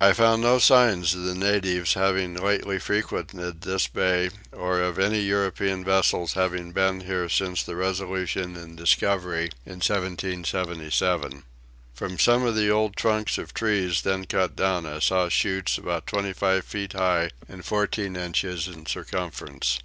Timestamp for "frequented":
2.78-3.62